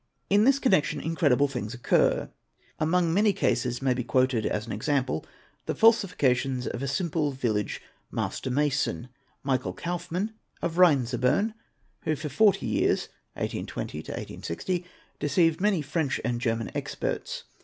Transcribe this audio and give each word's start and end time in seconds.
In 0.31 0.45
this 0.45 0.57
connection 0.57 0.99
incredible 0.99 1.47
things 1.47 1.75
occur. 1.75 2.31
Among 2.79 3.13
many 3.13 3.33
cases 3.33 3.83
may 3.83 3.93
be 3.93 4.03
quoted 4.03 4.47
as 4.47 4.65
an 4.65 4.71
example 4.71 5.23
the 5.67 5.75
falsifications 5.75 6.65
of 6.65 6.81
a 6.81 6.87
simple 6.87 7.33
village 7.33 7.83
master 8.09 8.49
mason, 8.49 9.09
Michael 9.43 9.73
Kaufmann 9.73 10.33
of 10.59 10.79
Rheinzabern, 10.79 11.53
who 12.01 12.15
for 12.15 12.29
40 12.29 12.65
years 12.65 13.09
(1820— 13.37 13.77
1860) 13.77 14.85
deceived 15.19 15.61
many 15.61 15.83
French 15.83 16.19
and 16.25 16.41
German 16.41 16.71
experts. 16.73 17.43